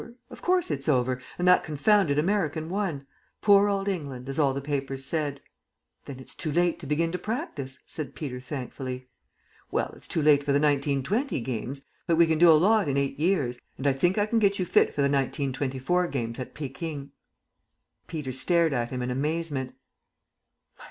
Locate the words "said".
5.05-5.41, 7.85-8.15